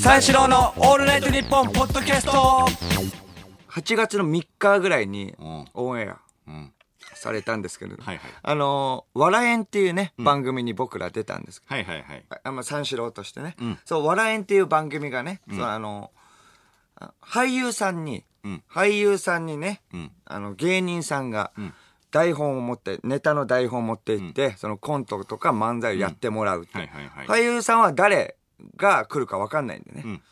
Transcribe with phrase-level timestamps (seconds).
[0.00, 2.30] 三四郎のオールナイトニッポンポッドキャスト。
[3.68, 5.64] 8月の3日ぐらいにうん。
[5.74, 6.72] オンエアうん。
[7.14, 8.30] されたんですけど、はいはい。
[8.42, 12.24] あのー、笑えんっていうね、番組に僕ら出たんですけはいはいはい。
[12.30, 13.76] ど、あまあ、三四郎としてね、ん。
[13.84, 16.12] そう、笑えんっていう番組がね、そうあの
[17.20, 18.62] 俳優さんに、うん。
[18.70, 20.12] 俳優さんにね、うん。
[20.26, 21.74] あの芸人さんがん。
[22.10, 27.42] 台本を持ってネタの台本を持って行って、そのコントとか漫才をやってもらうって、はいはいはい。
[27.42, 28.37] 俳優さんは誰
[28.76, 30.22] が来るか分かんないんでね、うん。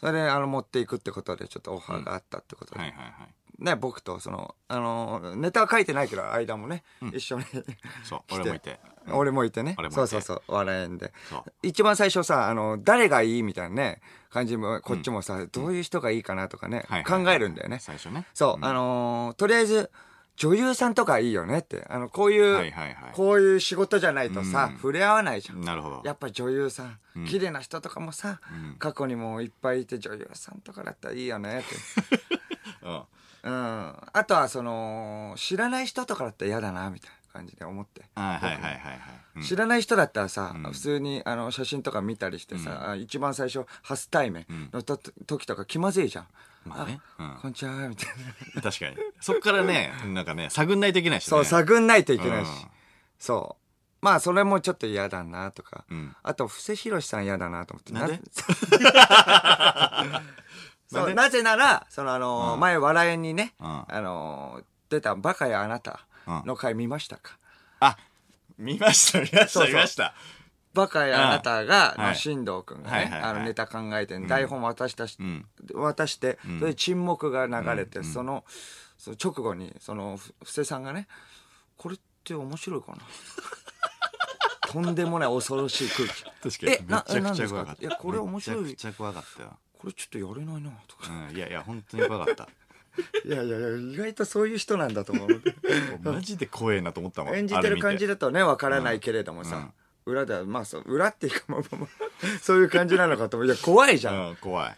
[0.00, 2.90] それであの持っていくってことでちょっとオファーがあったってことで、はい。
[2.90, 2.98] はい。
[2.98, 3.64] はい。
[3.64, 6.82] ね、僕とその、あのネタは書いてないけど間もね、
[7.14, 7.44] 一緒に
[8.04, 8.80] そう 俺もいて。
[9.12, 9.76] 俺もいてね。
[9.90, 11.12] そうそうそう笑えんで。
[11.62, 17.24] 一番最初さあの誰がいいみたいなね感じもこっちもさ、どういう人がいいかなとかね、はいはいはい。
[17.24, 17.78] 考えるんだよね。
[17.78, 18.26] 最初ね。
[18.34, 19.90] そう、あのーとりあえず
[20.36, 21.86] 女優さんとかいいよねって。
[21.88, 23.12] あのこういう、はいはいはい。
[23.14, 24.76] こういう仕事じゃないとさ、うん。
[24.76, 25.62] 触れ合わないじゃん。
[25.62, 26.02] なるほど。
[26.04, 28.76] やっぱ女優さん、綺麗な人とかもさ、ん。
[28.78, 31.76] 過去にもいっぱいいて女優さんとかだったらいいよねって。
[32.84, 33.02] うん。
[33.44, 33.94] うん。
[34.12, 38.02] あとはその知らない人とかだったら嫌だなみたいな感じで思って。
[38.14, 39.42] はいはいはいはい。
[39.42, 40.62] 知らない人だったらさ、うん。
[40.72, 46.26] 普通にあの写真とか見たりしてさ、あ一番最初初対面のと、時とか気まずいじゃん。
[46.66, 47.00] まあね。
[47.18, 47.36] うん。
[47.42, 48.08] こんにちはみたい
[48.54, 48.62] な。
[48.62, 48.96] 確かに。
[49.20, 51.30] そっからねなんかね探んないといけないしね。
[51.30, 52.54] そう探んないといけないし、うん。
[53.18, 54.04] そう。
[54.04, 56.14] まあそれもちょっと嫌だなとか、うん。
[56.22, 57.92] あと布施宏さん嫌だなと思って。
[57.92, 58.20] なんで？
[60.88, 61.14] そうなんで？
[61.14, 62.60] なぜならそのあのーうん。
[62.60, 63.84] 前笑いにね、うん。
[63.88, 66.06] あのー出た「バカやあなた」
[66.46, 67.38] の回見ましたか、
[67.80, 67.96] あ
[68.56, 69.66] 見ました見ましそうそう。
[69.66, 70.14] た見ました
[70.76, 75.46] バカやあなたが、はいの進藤君がね、あのネタ考えて、台本渡したし、うん。
[75.74, 76.58] 渡して、ん。
[76.58, 78.44] それで沈黙が流れて、その
[78.98, 81.08] その直後にそのふ布施さんがね
[81.76, 82.98] 「これって面白いかな?
[84.68, 86.58] 」とんでもない恐ろしい空気。
[86.58, 87.20] 確かに。
[87.22, 87.82] めちゃくちゃ怖かった。
[87.82, 88.64] いやこれ面白い。
[88.64, 89.56] めちゃくちゃ怖かったよ。
[89.78, 91.36] これちょっとやれないなとか、うん。
[91.36, 92.48] いやいや本当に怖かった。
[93.24, 95.42] いやいやいや意外とそういう人なんだと思う。
[96.02, 97.36] マジで怖えなと思ったもん。
[97.36, 99.70] 演じてる感じでだとねわからないけれどもさ、
[100.06, 101.88] 裏ではまあそう裏っていうかまあまあまあ
[102.40, 103.46] そういう感じなのかと思う。
[103.46, 104.76] いや怖いじゃん、うん怖い。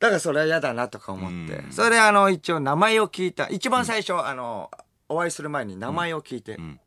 [0.00, 1.72] だからそれは嫌だなとか思って、うん。
[1.72, 3.48] それであの一応名前を聞いた。
[3.48, 4.70] 一番最初、あの
[5.10, 6.80] お会いする前に名前を聞いて、ん。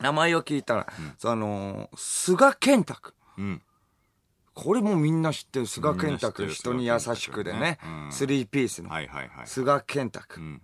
[0.00, 0.86] 名前を聞いたら、
[1.18, 3.14] その菅健太君。
[3.38, 3.62] うん。
[4.54, 5.66] これもみんな知ってる。
[5.66, 6.48] 菅健太君。
[6.48, 8.12] 人に優しくでね、うん。
[8.12, 8.90] スリーピースの。
[8.90, 9.46] はいはいはい。
[9.46, 10.62] 菅健太う君、ん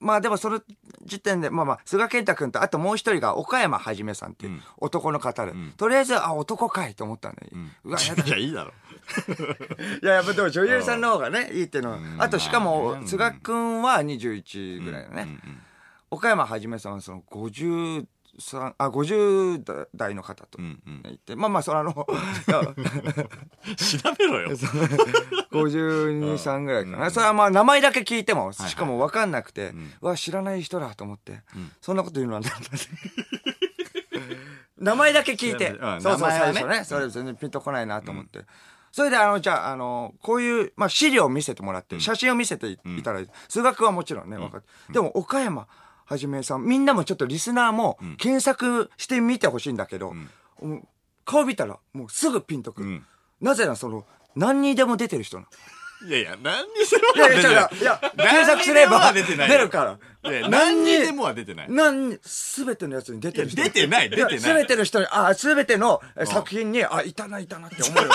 [0.00, 0.62] まあでもその
[1.04, 4.62] 時点でまあまあ菅健太君とあともう一人が岡山はじめさんっていううん。
[4.78, 5.72] 男の方で、ん。
[5.76, 7.48] とりあえずあ男かいと思ったんだよ、
[7.84, 8.24] うわやだ。
[8.26, 8.72] いやいいだろ。
[10.02, 11.98] いややっぱでも女優さんの方がねいいっていうのは。
[11.98, 12.16] うん。
[12.18, 15.28] あとしかまあもね菅君は21ぐらいだね、うん。
[15.28, 15.62] うん。
[16.10, 18.06] 岡山はじめさんはその53
[18.78, 21.02] あ50代の方とうんうん。
[21.02, 22.06] 言って、まあまあそのあの 調
[24.18, 24.50] べろよ。
[25.50, 29.92] 523ぐらいかな、それはまあ名前だけ聞いてもしかも分かんなくて、ん。
[30.00, 31.42] うわ知らない人だと思って、ん。
[31.80, 32.58] そんなこと言うのはなんだ
[34.78, 36.84] 名前だけ聞いて、うんそうそう最初ね。
[36.84, 38.40] それ全然ピンとこないなと思って、
[38.92, 45.66] それであのじゃああのこういう、まあ、資料を見せてもらって、写真を見せてい,、ただいて数学はもちろんね分かって、でも岡山
[46.10, 46.64] はじめさん。
[46.64, 50.12] みんなもちょっとリスナーも検索してみてほしいんだけど、
[50.60, 50.82] もう
[51.24, 53.06] 顔見たらもうすぐピンとくる、うん。
[53.40, 54.04] なぜならその
[54.34, 55.48] 何にでも出てる人なの。
[56.08, 56.74] いやいや何に
[57.14, 57.32] でもい。
[57.32, 60.30] やいや、違ういや、検索すれば出てない出るから。
[60.32, 61.66] いや何にでもは出てない。
[61.70, 63.62] 何に、すべてのやつに出てる人。
[63.62, 64.40] 出てない出てない。
[64.40, 68.10] すべての人に、あ、すべてのえ作品に、あ、いたな、いたなって思うよ。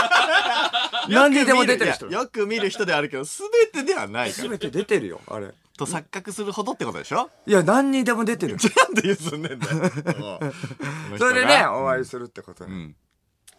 [1.08, 2.08] 何にでも出てる人。
[2.08, 4.44] よく見る人ではあるけど全てではないから。
[4.44, 5.54] すべて出てるよ、あれ。
[5.78, 7.30] と錯覚するほどってことでしょ？
[7.46, 8.58] いや、何にでも出てる。
[8.78, 10.40] なんでゆすんでんだよ。
[11.12, 12.74] う んそれでね、お会いするってことね。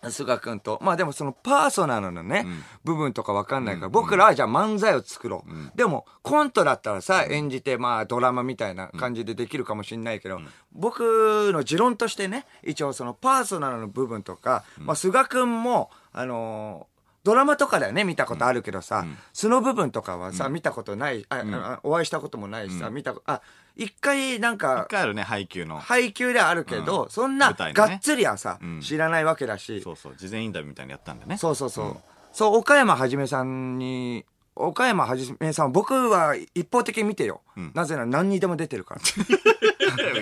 [0.04, 0.10] うん。
[0.12, 0.78] 菅君と。
[0.82, 2.47] まあでもそのパーソナルのね、
[2.84, 5.76] 部分とかわかんないから、僕らはじゃあ漫才を作ろう。
[5.76, 10.41] でも、コントだったらさ、演じて、まあドラマみたいな感じでできるかもしんないけど、
[10.72, 16.95] 僕の持論としてね、一応そのパーソナルの部分とか、まあ菅君も、あのー
[17.26, 23.40] ドラマとかだよね、見たことあるけどさ、素の部分とかはさ、見たことない、ああお会いしたこともないしさ、見たあ、
[23.75, 25.81] 一回なんか一、回あるね配給の。
[25.81, 28.81] 配給ではあるけど、そんながっつりはさ、ん。
[28.81, 31.37] 知らないわけだし、そうそう事前インタビューみたいなのやったんでね。
[31.37, 31.96] そうそうそう。
[32.32, 34.25] そう、岡山はじめさんに、
[34.55, 37.40] 岡山はじめさんは僕は一方的に見てよ。
[37.75, 39.00] なぜなら何にでも出てるから。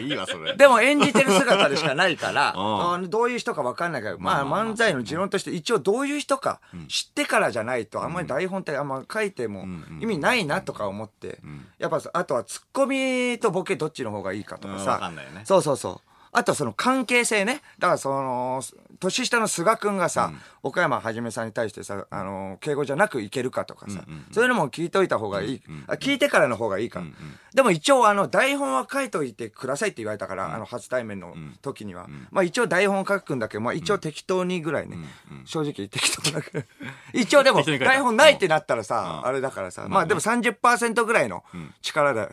[0.00, 0.56] いいわそれ。
[0.56, 2.92] でも演じてる姿でしかないから、 ん。
[2.94, 9.66] あのどういう人か分かんないから、まあ漫才の持論として一応どういう人か知ってからじゃないと、あんまり台本ってあんま書いても
[10.00, 11.40] 意味ないなとか思って、
[11.78, 15.42] やっぱあとはツッコミとボケどっちの方がいいかとかうんさ、わかんないよね。
[15.44, 16.14] そうそうそう。
[16.36, 17.62] あとその関係性ね。
[17.78, 18.60] だからその、
[19.00, 20.32] 年下の菅くんがさ、
[20.62, 25.62] 岡山はじめさんに対してさ、あの、敬語じゃなくいけるかとかさ、そういうのも聞いといた方がいい。
[25.86, 27.00] あ聞いてからの方がいいか。
[27.00, 27.06] ら。
[27.54, 32.08] でも一応あの、台本は書いといてくださいって言われたから、あの、初対面の時には。
[32.30, 34.96] まあ一応台本書くんだけど、まあ一応適当にぐらいね。
[35.44, 36.64] 正直適当だけど。
[37.12, 41.44] 一応でも、台本ないってなったらさ、あれだからさ、まあでも30%ぐらいの
[41.82, 42.28] 力で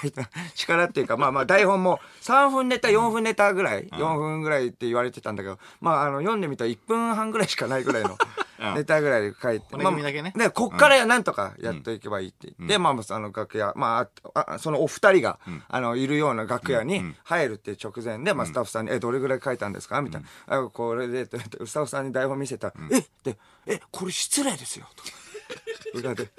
[0.00, 8.16] 書いた、 力っていうか、まあまあ台本も3分ネタ、4分ネタぐらい、4分ぐらいって言われてたんだけど、まああの、読んでみたら1分半ぐらいしかないぐらいの
[8.74, 9.66] ネタぐらいで書いて。
[9.72, 10.32] 骨組みだけね。
[10.34, 15.38] まあで、こっからなんとかやっていけばいいって言って、まあ、あの楽屋、まああ、あそのお二人が、
[15.68, 20.56] あの、いるような楽屋に入るっていう直前で、まあ、スタッフさんに、え、どれぐらい書いたんですかみたいな。
[20.58, 23.36] あ、これで、って言ってスタッフさんに台本見せたら、えって、
[23.66, 24.86] え、これ失礼ですよ。
[24.96, 25.04] と。
[25.98, 26.30] 裏で。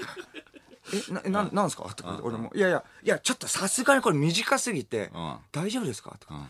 [1.24, 1.84] え、な、な、なんすか？
[1.96, 6.16] とか、俺も、いやいや、いや、ちょっとさすがにこれ短すぎてうん、大丈夫ですか？
[6.20, 6.48] とか。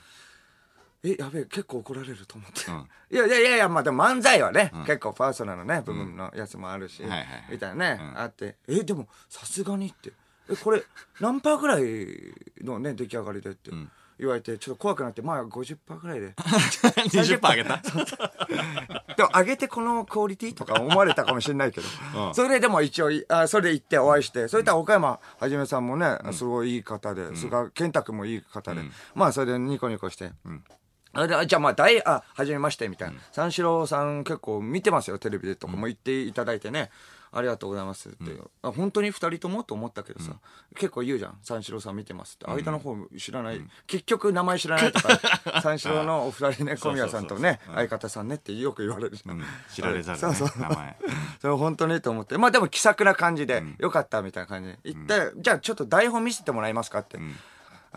[1.04, 2.72] んえ、やべえ、結構怒られると思って。
[2.72, 2.76] ん。
[3.12, 7.04] いやいやいやいや、まあでも漫才はね、結構パーソナルなね、部分のやつもあるし、
[7.50, 10.12] みたいなね、あって、え、でもさすがにって、
[10.50, 10.84] え、これ
[11.20, 13.72] 何パーぐらいのね、出来上がりでって
[14.20, 16.34] 言われて、ちょっと怖くなって、まあ50%ぐらいで。
[16.38, 17.78] 20%あげた？
[19.16, 21.88] でも上げてこのクオリティとか思われたかもしれないけど、
[22.28, 22.36] うん。
[22.36, 28.82] それででも一応いあそれで行ってお会いしてそれと岡山はじめさんもね、すごいいい方で、菅健太君もいい方で、
[29.16, 36.89] まあそれでニコニコして、あれであじゃあまあ大あはじめましてみたいな、三四郎さん結構見てますよテレビでとかも言っていただいてね、
[37.31, 38.18] ありがとうございますって、
[38.62, 40.33] あ本当に二人ともと思ったけどさ、
[40.75, 41.38] 結構言うじゃん。
[41.42, 42.50] 三四郎さん見てますって。
[42.50, 45.19] 間の方知らない、結局名前知らないとか
[45.62, 49.44] 三四郎のお二人ね小宮さんとね相方さんねってよく言われるじゃん、
[49.74, 50.62] 知られざるねそうそう。
[50.62, 50.98] 名前。
[51.42, 52.38] それ本当にと思って。
[52.38, 54.80] まあでも気さくな感じで、よかったみたいな感じで。
[54.86, 57.19] 言って、じゃあちょっと台本見せてもらえますかって、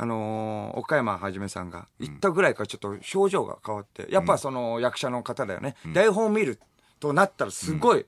[0.03, 6.59] あのー岡山はじめさんが言ったぐらいからちょっと表情が変わってやっぱその役者の方だよね、台本を見る
[7.01, 8.07] となったらすごい、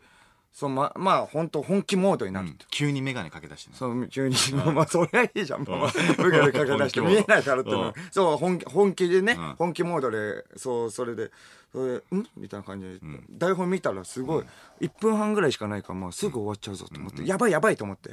[0.55, 3.77] そのままあ本当本気モードになるって、急に眼鏡かけ出してね。
[3.77, 4.37] そう急に、
[4.75, 7.71] まあそれはいいじゃん、まあ、かけ出して見えないからって
[8.11, 9.55] そう本気本気でね、ん。
[9.59, 11.31] 本気モードでそうそれで
[11.73, 12.27] それでん？
[12.37, 13.01] みたいな感じで、
[13.31, 14.45] 台本見たらすごい、
[14.81, 18.11] 1分半ぐらいしかないから、まあ、すぐ終わっちゃうぞと思って、やばいやばいと思って、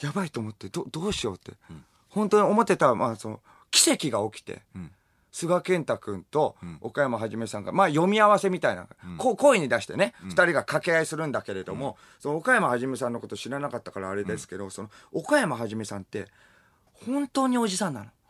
[0.00, 1.52] やばいと思ってどどうしようって、
[2.14, 4.62] 本当に思ってた、まあ、その奇跡が起きて、
[5.32, 8.86] 菅健太君と岡山はじめさんが、まあ読み合わせみたいな、
[9.16, 16.26] こう声に出してね、二、人が掛け合いするんだけれども、その岡山はじめさんのこと知らなかったからあれですけど、その岡山はじめさんって、
[17.06, 18.10] 本当におじさんなの。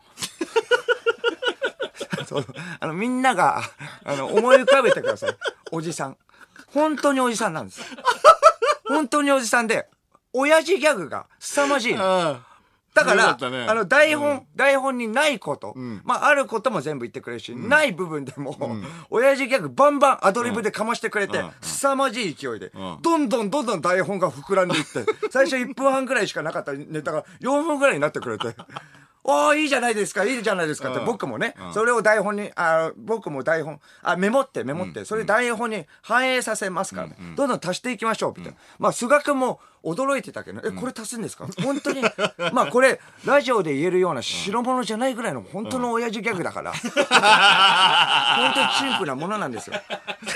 [2.25, 2.45] そう
[2.79, 3.61] あのみんなが
[4.05, 5.37] あの思い浮かべてください。
[5.71, 6.17] おじさん。
[6.67, 7.81] 本当におじさんなんです。
[8.87, 9.89] 本当におじさんで、
[10.31, 12.39] 親父ギャグが凄まじいの。
[12.93, 13.65] だから、ね。
[13.67, 15.73] あの、台本、台本にないこと、
[16.03, 18.55] まあ、あることも全部言ってくれるし、ない部分でも、
[19.09, 21.51] 親父ギャグバンバンアドリブでかましてくれて、うん。
[21.61, 22.99] 凄まじい勢いで、ん。
[23.01, 28.55] どんどんどんどん台本が膨らんでいって、最初1分半ぐらいしかなかったネタが4分ぐらいになってくれて、
[29.25, 31.05] おーいいじゃないですか、いいじゃないですかって、うん。
[31.05, 38.57] 僕もね、それを台本に、あ僕も台本、あ、メモってメモって、それ台本に反映させますからね、どんどん足していきましょう、みたいな。
[38.79, 41.45] まあ、菅君も驚いてたけど、え、これ足すんですか？
[41.63, 42.01] 本当に、
[42.53, 49.75] まあ、これ、ラジオで言えるような白物じゃないぐらいの本当の親父ギャグだから、 本当にシンプルなものなんですよ。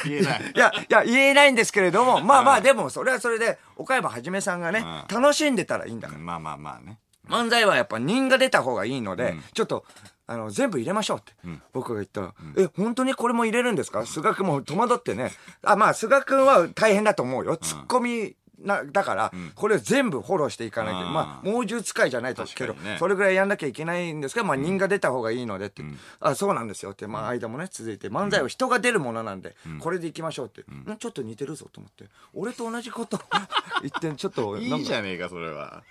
[0.06, 0.52] 言えない。
[0.56, 6.20] いや、いや、言えないんですけれども、まあまあ、でも、それはそれで、岡山はじめさんがね、楽しんでたらいいんだから。
[6.20, 9.86] まあまあまあね漫才はやっぱ人が出た方がいいので、ちょっと、
[10.26, 11.34] あの、全部入れましょうって、
[11.74, 14.06] 僕が言ったら、え、本当にこれも入れるんですか？
[14.06, 15.32] 菅君も戸惑ってね。
[15.64, 17.56] あ、まあ、菅君は大変だと思うよ。
[17.58, 21.00] ツッコミ、な、だから、これを全部フォローしていかなきゃ。
[21.00, 21.10] あー。
[21.10, 25.84] まあ、猛獣使いじゃないとけど、それぐらいやんなきゃいけないんですけど、まあ、人が出た方がいいのでって。
[26.20, 30.62] あ、そうなんですよって、まあ、間もね、続いて、漫才は人が出るものなんで、これでいきましょうって。
[30.62, 30.98] ん。
[30.98, 32.06] ちょっと似てるぞと思って。
[32.34, 33.20] 俺と同じこと。
[33.82, 35.84] 言って、ちょっと、いいじゃねえかそれは。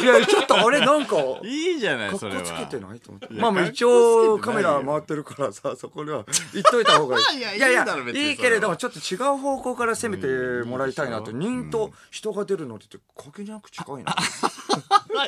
[0.00, 2.42] いや、ちょっとあれなんか、いいじゃないかっこそれは。
[2.42, 3.34] つけてないと思って。
[3.34, 7.38] いやまあまあ一応カメラ回ってるからさ、そこでは言っといた方がいい。
[7.38, 11.32] いやいいだろ別にいいけれども、ちょっと違う方向から攻めてもらいたいなと。
[11.32, 14.14] 人と人が出るのって限りなく近いな。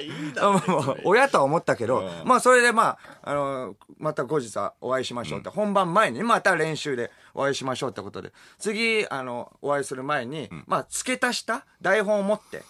[0.01, 12.63] いいあまあまあ親とは思ったけど、まあそれでまあ、あの、また後日はお会いしましょうって、本番前にまた練習でお会いしましょうってことで、次、あの、お会いする前に、まあ付け足した台本を持って、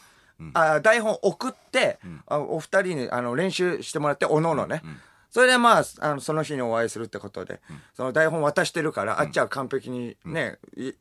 [0.52, 4.82] あ台本送って、あお二人にあの練習してもらって、おのおのね。
[5.30, 7.60] それでまあ、あのその日にお会いするってことで、
[7.94, 10.92] その台本渡してるから、あっちは完璧にね、い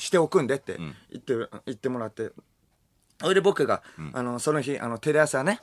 [0.00, 1.34] しておくんでって言って、
[1.66, 2.30] 言ってもらって、
[3.20, 3.82] それで僕が、
[4.14, 5.60] あの、その日、あの、テレ朝ね、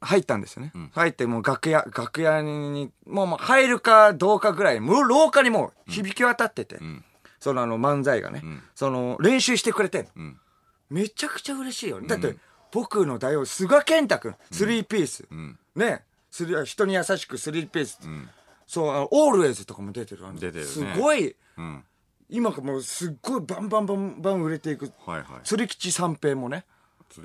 [0.00, 0.72] 入ったんですよね。
[0.92, 7.04] 入ってもう楽屋、楽屋に、もうもう入るかどうかぐらい、もう廊下にもう響き渡ってて、ん。
[7.40, 8.62] そのあの漫才がね、ん。
[8.74, 10.22] その練習してくれてんの。
[10.22, 10.40] ん。
[10.90, 12.00] めちゃくちゃ嬉しいよ。
[12.02, 12.36] だって、
[12.72, 15.22] 僕の大王、菅健太君、スリーピース。
[15.34, 15.58] ん。
[15.74, 16.04] ね。
[16.30, 18.06] スリ人に優しくスリーピース。
[18.06, 18.28] ん。
[18.66, 20.22] そう、オールウェイズとかも出てる。
[20.34, 20.64] 出てるね。
[20.64, 21.84] すごい、うん
[22.28, 24.92] 今もうすっごいバンバンバンバン売れていく。
[25.06, 25.24] はいはい。
[25.44, 26.64] 釣り吉三平もね。
[27.10, 27.22] そ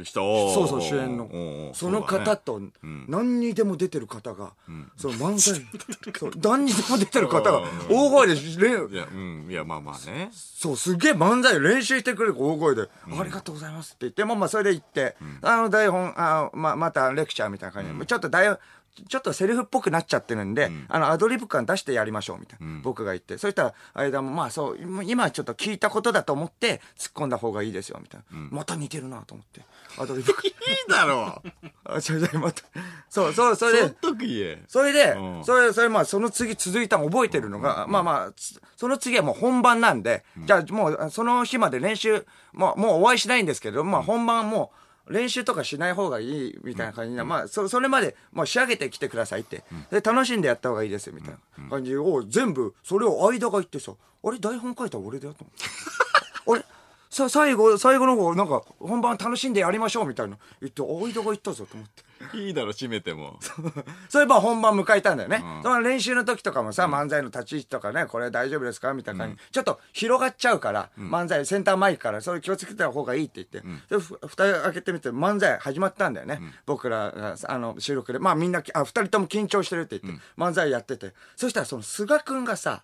[0.63, 1.71] うそう主演の。
[1.73, 4.53] その方と何にでも出てる方が、
[4.95, 5.61] その漫才
[6.17, 9.47] そう何にでも出てる方が大声で練いやうん。
[9.49, 10.29] いやまあまあね。
[10.31, 18.59] そうすげえ漫才練習してくれる大声で、ありがとうございます」って言ってまあまあそれで行って、あの台本あままたレクチャーみたいな感じで、ちょっと台本
[19.07, 23.37] ちょっとセリフっぽくなっちゃってるんで、あのアドリブ感出してやりましょうみたいな、僕が言って。
[23.37, 29.61] そしたら間もまあそう今ちょっと聞いたことだと思って突っ込んだ方がいいですよみたいな、また似てるなと思って。
[29.97, 30.53] アドリブいい
[30.89, 31.49] だろう。
[31.85, 32.63] あちょちょまた
[33.09, 33.79] そうそうそれで。
[33.81, 35.43] そっとく言えそれで、うん。
[35.43, 49.63] それ、それ、まあ、その次続いたの覚えてるのが、まあまあ、つその次はもう本番なんで、じゃあもう、その日まで練習、もう、もうお会いしないんですけど、まあ本番もう、練習とかしない方がいいみたいな感じで、まあ、そ、それまで、もう仕上げてきてくださいって。
[49.91, 51.69] で、楽しんでやった方がいいですよ、みたいな。
[51.69, 53.93] 感じを、全部、それを間が言ってさ、
[54.25, 55.65] あれ、台本書いたら俺だよと思って。
[56.51, 56.65] あれ？
[57.13, 60.37] さ、最後、最後の方、なんか、本番楽しんでやりましょうみたいな。
[60.61, 62.03] 言って、間が言ったぞと思って。
[62.33, 63.39] いいだろ閉めても。
[64.09, 65.43] それまあ本番迎えたんだよね。
[65.61, 76.39] その練習の時とかもさ、漫才の立ち位置とかね、これ大丈夫ですかみたいな感じ、ちょっと広がっちゃうから、漫才、センターマイクから、それ気をつけた方がいいって言って、で、ふ蓋開けてみて漫才始まったんだよね。
[76.65, 78.19] 僕らが、あの、収録で。
[78.19, 81.13] まあみんな、あ、二人とも緊張してるって言って、漫才やってて。
[81.35, 82.83] そしたらその菅くんがさ、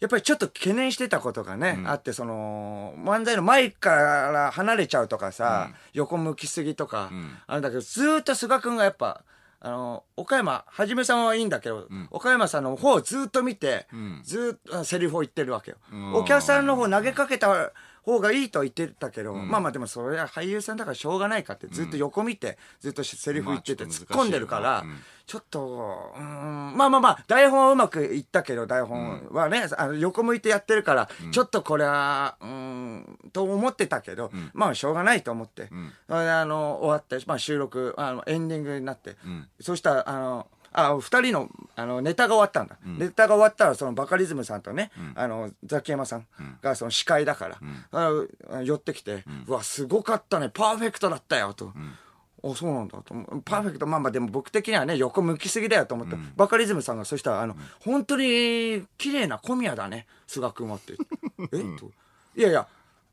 [0.00, 7.10] やっぱりちょっと懸念してたことがね、あって、その、漫才のマイクから離れちゃうとかさ、横向きすぎとか、
[7.46, 9.22] あれだけど、ずーっと菅くんがやっぱ、
[9.60, 13.88] あの、岡山、はじめさんはいいんだけど、岡山さんの方をずーっと見て、
[14.22, 15.78] ずーっとあセリフを言ってるわけよ。
[16.14, 17.72] お客さんの方投げかけた
[18.04, 24.96] 方がいいと言ってたけど、まあまあでもそれは俳優さんだからしょうがないかって、ずっと横見て、ずっとセリフ言ってて突っ込んでるから、うん
[25.28, 35.68] ちょっと、うーん、まあまあまあ、台本はうまくいったけど、台本はね、あの横向いてやってるから、ちょっとこれは、うーん、と思ってたけど、まあしょうがないと思って、
[36.08, 39.16] あの、終わって、まあ収録、あの、エンディングになって、
[39.60, 42.78] そしたら、あの、あ、二人の、あの、ネタが終わったんだ。
[42.98, 46.26] ネタが終わったら、そのバカリズムさんとね、あの、ザキヤマさん
[46.62, 47.58] が、その司会だから、
[47.90, 51.72] あの寄ってきて、うわ、すごかったね、パーフェクトだったよ、と。
[52.42, 53.02] あ、そうなんだ。
[53.02, 53.42] と思う。
[53.42, 60.94] パーフェクト、まあまあでも僕的にはね、横向きすぎだよと思って、バカリズムさんがそしたら、あの、本当に綺麗な小宮だね、菅君はって。
[61.52, 61.78] え？
[61.78, 61.90] と。
[62.36, 62.68] いやいや、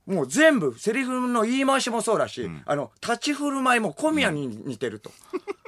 [0.05, 5.11] もう全部、セリフの言い回しもそうだし、あの、立ち振る舞いも小宮に似てると。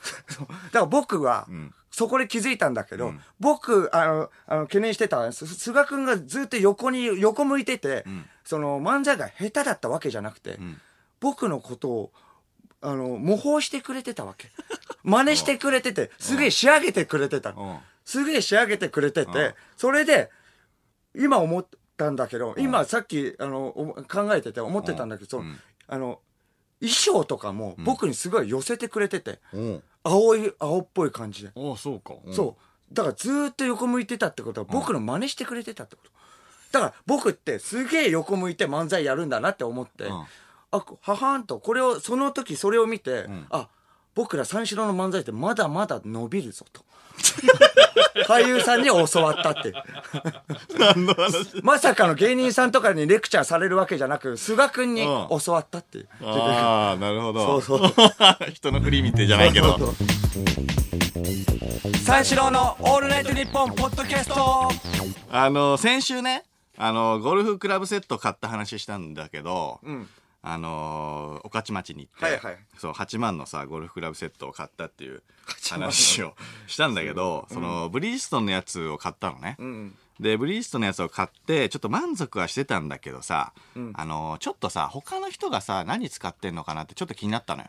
[0.38, 1.46] だから僕は、
[1.90, 8.04] そこで気づいたんだけど、僕、あの、あの懸念してた、す菅君がずっと横に、横向いてて、
[8.44, 10.58] その漫才が下手だったわけじゃなくて、
[11.20, 12.12] 僕のことを、
[12.82, 14.48] あの、模倣してくれてたわけ。
[15.02, 17.54] 真似してくれてて、すげえ仕上げてくれてた。
[18.04, 20.30] すげえ仕上げてくれてて、それで、
[21.14, 25.54] 今思ったんだけど、今さっき、あの、お考えてて思ってたんだけど、その
[25.88, 26.20] あの、
[26.80, 29.82] 衣装とかも僕にすごい寄せてくれてて、うん。
[30.02, 31.50] 青い、青っぽい感じで。
[31.54, 32.14] ああそうか。
[32.24, 32.34] うん。
[32.34, 32.94] そう。
[32.94, 36.10] だからずーっと横向いてたってことは僕の真似してくれてたってこと。
[36.72, 40.26] だから僕ってすげえ横向いて漫才やるんだなって思って、ん
[40.72, 43.68] あ、ははーんと、これを、その時それを見て、あ、
[44.14, 46.82] 僕ら三四郎の漫才ってまだまだ伸びるぞと。
[48.26, 49.72] 俳優さんに教わったって。
[50.78, 51.60] 何の話？
[51.62, 55.40] まさかの芸人さんとかにレクチャーされるわけじゃなく、菅くんにうん。
[55.40, 55.98] 教わったって。
[55.98, 56.08] いう。
[56.22, 57.60] ああなるほど。
[57.60, 57.92] そうそう。
[58.52, 59.78] 人の振り見てじゃないけど。
[62.04, 64.68] 三四郎のオールナイトニッポンポッドキャスト。
[65.30, 66.44] あの先週ね
[66.76, 70.08] あのゴルフクラブセット買った話したんだけど、ん
[70.42, 72.58] あの御徒町に行って、はいはい。
[72.78, 75.22] そう8万のさゴルフクラブセットを買ったっていう
[75.70, 76.34] 話を
[76.66, 83.52] したんだけど、そのブリヂストンのやつを買ったのね、んでブリヂストンのやつを買ってちょっと満足はしてたんだけどさ、
[83.94, 87.68] あのちょっとさ他の人がさ何使ってんのかなってちょっと気になったのよ。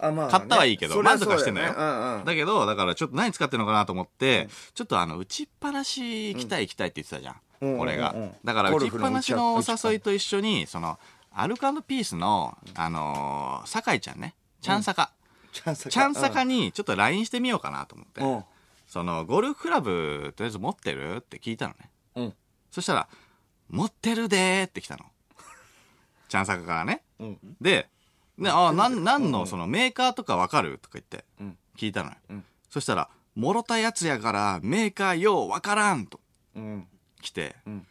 [0.00, 0.32] あまあね。
[0.32, 1.68] 買ったはいいけど、満足はしてんのよ。
[1.68, 2.24] だねうんうん。
[2.24, 7.34] だけど、だからちょっと何使ってんのかなと思って、ちょっとあの、打ちっぱなし行きたい行きたいって言ってたじゃん。
[7.34, 8.22] うん俺がうんうん。
[8.24, 8.32] うん。
[8.42, 10.98] だから打ちっぱなしのお誘いと一緒に、その、
[11.32, 15.12] アルカンドピースの、あのー、酒井ちゃんね、チャンサカ。
[15.52, 18.20] チャンサチャンサカにちょっと LINE してみようかなと思って。
[18.20, 18.44] うん
[18.90, 21.90] その、ゴルフクラブ、とりあえず持ってるって聞いたのね。
[22.16, 22.34] うん
[22.72, 23.08] そしたら、
[23.68, 25.04] 持ってるでーって来たの。
[26.28, 27.02] チャンサカからね。
[27.20, 27.88] うんで、
[28.36, 32.16] で、あ、なん、なんの、そのメーカーとかわかるとか言ってん、聞いたのよ。
[32.32, 36.18] んそしたら、もろたやつやから、メーカーようわからんと
[36.56, 36.88] うん
[37.22, 37.86] 来て、ん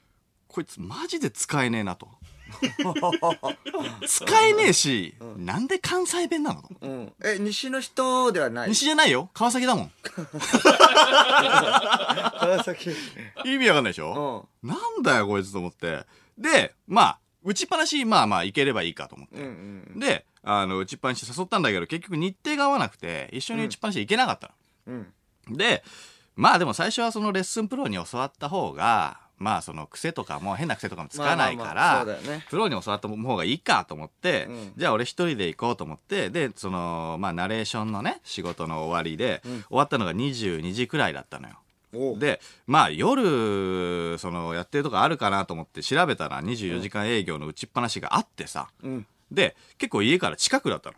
[0.49, 2.09] こいつマジで使えねえなと。
[4.07, 6.61] 使えねえし、なんで関西弁なの？
[6.61, 6.69] と。
[6.81, 8.69] うんえ西の人ではない？
[8.69, 9.91] 西じゃないよ川崎だもん。
[12.39, 12.89] 川崎
[13.45, 16.05] 意味わかんないでしうょ、んなんだよこいつと思って。
[16.37, 19.35] で、まあ、打ちっぱなし、まあまあ、いければいいかと思って。
[19.37, 19.43] うん
[19.93, 24.51] うんで、あの、打ちっぱなし誘ったんだけど、結局日程が合わなくて、一緒に打ちっぱなし行けなかった
[24.87, 25.13] うん
[25.49, 25.57] の。
[25.57, 25.83] で、
[26.35, 32.05] まあでも最初はそのレッスンプロに教わった方が、まあその癖とかも変な癖とかもつかないから
[32.49, 41.55] プロに教わった方がいいかと思ってうん、じゃあ俺一人で行こうと思って、で、その、まあナレーションのね、仕事の終わりで、終わったのが22時くらいだったのよ。
[42.17, 49.05] で、まあ夜、そのやってるとこあるかなと思って調べたら24時間営業の打ちっぱなしがあってさ、うん。
[49.31, 50.91] で、結構家から近くだった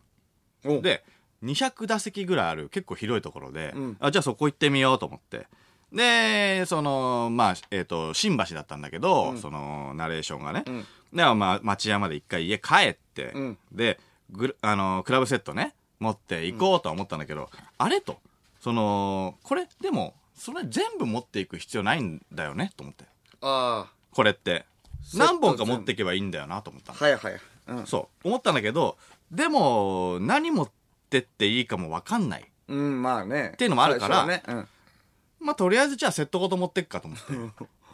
[0.65, 0.81] の。
[0.81, 1.03] で、
[1.43, 3.97] 200打席ぐらいある結構広いところで、うん。
[3.99, 5.47] あ、じゃあそこ行ってみようと思って。
[5.91, 10.61] で、その、まあ、えっ、と、新橋だったんだけど、その、ナレーションがね。
[10.61, 13.99] んで、まあ、町山で一回家帰って、うんで、
[14.61, 18.19] あの、クラブセットね、持って行こうとは思ったんだけど、あれと、
[18.61, 23.05] その、これ、でも、それ全部持っていく必要ないんだよね、と思って。
[23.41, 24.65] あこれって。
[25.15, 28.27] 何本か持っていけばいいんだよな、と思ったはいはいうんそう。
[28.27, 28.97] 思ったんだけど、
[29.29, 30.69] でも、何持っ
[31.09, 32.51] てっていいかもわかんない。
[32.71, 34.67] うんまあねっていうのもあるからねうん
[35.41, 37.25] まあ、とりあえずじゃあセットごと持ってくかと思って。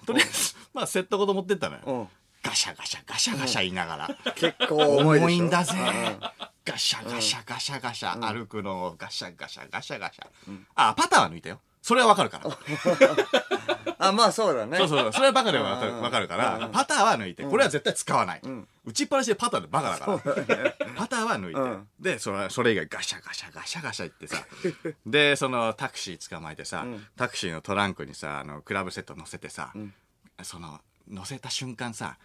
[0.05, 1.81] とりあえず、まあ、セットごと持ってったのよ。
[1.85, 2.07] うん
[2.43, 4.17] ガシャガシャガシャガシャ言いながら。
[4.35, 6.19] 結構重いでしょ重いんだぜうん。
[6.63, 10.27] ガシャガシャガシャガシャ、歩くのをガシャガシャガシャガシャ。
[10.75, 11.59] あ、パターは抜いたよ。
[11.81, 12.57] それはわかるから。
[13.99, 15.13] あまあそうだねそうそうそう。
[15.13, 17.43] それはバカではわかるわかるから、パターは抜いて。
[17.43, 18.39] これは絶対使わない。
[18.47, 20.71] ん打ちっぱなしでパターでバカだから。
[20.95, 21.59] パターは抜いて。
[21.59, 24.45] うんで、それ、それ以外ガシャガシャガシャガシャ言ってさ。
[25.05, 29.73] で、そのタクシー捕まえてさ、タクシーのトランクにさ、あの、クラブセット乗せてさ、
[30.43, 30.79] その、
[31.09, 32.17] 乗せた瞬間さ、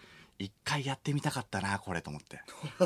[0.42, 2.40] 一回やってみたかったな、これと思って。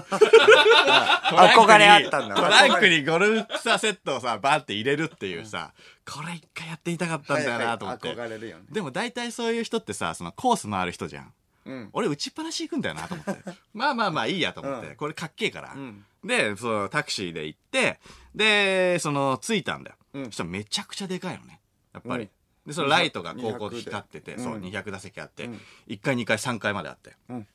[1.32, 5.73] 憧れあったんだトランクにゴルフさセットをさ、バーって入れるっていうさ、
[6.04, 8.14] これ一回やってみたかったんだよなと思って。
[8.14, 8.38] ね
[8.71, 11.32] でも大体そういう人ってさ、そのコース回る人じゃん。
[11.64, 13.42] うん俺打ちっぱなし行くんだよなと思って。
[13.73, 14.88] まあまあまあいいやと思って。
[14.88, 15.71] うんこれかっけえから。
[15.73, 18.00] んで、そのタクシーで行って、
[18.34, 19.97] で、その着いたんだよ。
[20.12, 21.60] うんそしたらめちゃくちゃでかいのね。
[21.95, 22.28] やっぱり。
[22.66, 23.80] うんで、そのライトがこうこう200で。
[23.80, 25.60] 光ってて、そう、うん200打席あって、うん。
[25.88, 27.16] 1階、2階、3階まであって。
[27.28, 27.46] うん。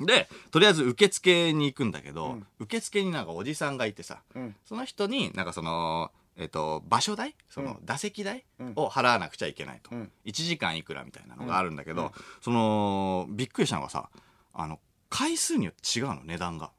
[0.00, 4.56] で、とりあえず受付に行くんだけど、受付になんかおじさんがいてさ、うん。
[4.64, 7.36] その人になんかその、えっと、場所代？
[7.48, 8.44] その、打席代？
[8.58, 8.72] うん。
[8.74, 9.90] を払わなくちゃいけないと。
[9.94, 10.12] うん。
[10.24, 14.08] 1時間いくらみたいなのがあるんだけど、その、びっくりしたのがさ、
[14.52, 16.72] あの、回数によって違うの、値段が。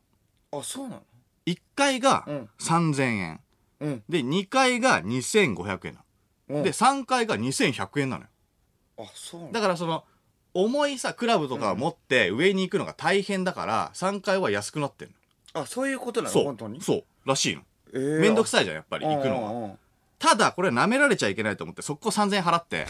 [0.51, 1.03] あそうなの
[1.45, 2.49] ？1回がうん。
[2.59, 3.39] 3000円。
[3.79, 4.03] うん。
[4.09, 6.05] で、2回が2500円なの。
[6.49, 8.29] うんで、3回が2100円なのよ。
[8.97, 10.03] あそうなのだからその、
[10.53, 15.09] 重いさ、クラブとかを持って上に行くのが大変だから、3回は安くなってん
[15.53, 15.61] の。
[15.61, 16.33] あそういうことなの？
[16.33, 16.43] そう。
[16.45, 16.81] 本当に？
[16.81, 17.03] そう。
[17.25, 17.61] らしいの。
[17.93, 19.69] えーめんどくさいじゃん、やっぱり行くのは。
[19.69, 19.75] は
[20.17, 22.87] ただ、これ舐められちゃいけないと思って、速攻3000円払って、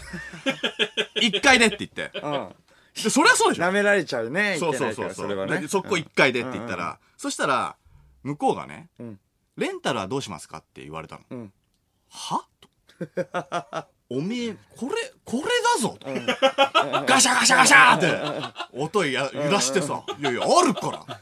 [1.22, 2.12] 1回でって言って。
[2.20, 2.56] うんうん
[3.04, 5.22] で、そりゃそうでしょ舐められちゃうねいそうけないからそうそうそ。
[5.24, 7.76] そうれはねで、速攻1回でって言ったら、そしたら、
[8.24, 9.20] 向こうがね、うん
[9.58, 11.22] レンタルはどうしますかって言われたの。
[11.30, 11.54] うん
[12.10, 12.40] は？
[12.40, 12.46] と
[14.10, 16.08] おめえ、これ、これだぞと、
[17.08, 21.22] ガシャガシャガシャって、音や揺らしてさ、いやいや、あるから。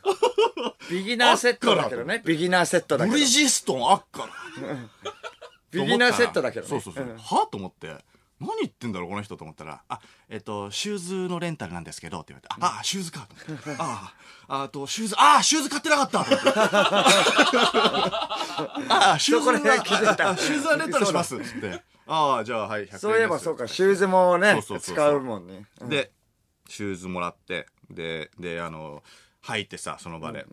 [0.89, 2.21] ビギナーセットだけどね。
[2.25, 3.13] ビギナーセットだけど。
[3.13, 4.75] ブリヂストンあっから。
[5.71, 6.69] ビギナーセットだけどね。
[6.69, 7.05] そうそうそう。
[7.05, 7.17] ん。
[7.17, 7.95] はと思って。
[8.43, 14.13] 何言ってんだろうこの人と思ったら「あえっとシューズのレンタルなんですけど」って言われて「ああシューズか」と思って「あ
[14.47, 16.49] ああとシューズああシューズ買ってなかった」と思って。
[18.89, 25.65] ああシューズはシューズはレンタルします」っつって「ああじゃあはい100円です」そういえばそうかシューズもね使うもんね。
[25.81, 25.89] うん。
[25.89, 26.11] で
[26.67, 29.03] シューズもらってでであの
[29.43, 30.45] 履いてさその場で、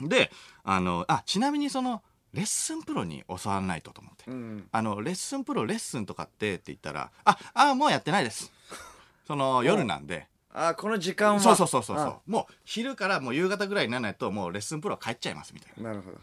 [0.00, 0.30] で
[0.64, 4.68] あのあちなみにそのレッスンプロに教わらないとと思って、うん。
[4.72, 8.50] あのレッスンプロレッスンとかってって言ったら「ああもうやってないです」
[9.26, 10.28] その夜なんで。
[10.54, 11.40] あこの時間は。
[11.40, 12.30] そうそうそうそうそう。
[12.30, 15.90] もう昼からもう夕方ぐらいにならないともうレッスンプロは帰っちゃいますみたいな。
[15.90, 16.18] なるほど。